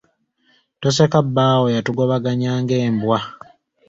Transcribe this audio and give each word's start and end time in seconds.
Toseka 0.81 1.19
bbaawo 1.27 1.65
yatugobaganya 1.75 2.51
ng'embwa. 2.61 3.19